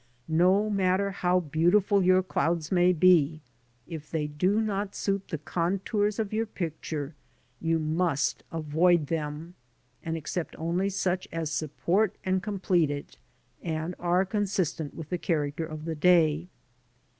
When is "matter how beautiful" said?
0.67-2.01